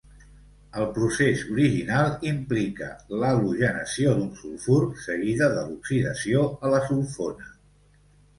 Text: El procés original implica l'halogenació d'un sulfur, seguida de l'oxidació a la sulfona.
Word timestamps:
El 0.83 0.87
procés 0.93 1.43
original 1.55 2.15
implica 2.29 2.87
l'halogenació 3.25 4.15
d'un 4.21 4.33
sulfur, 4.41 4.79
seguida 5.05 5.51
de 5.59 5.67
l'oxidació 5.69 6.49
a 6.49 6.73
la 6.77 6.83
sulfona. 6.89 7.49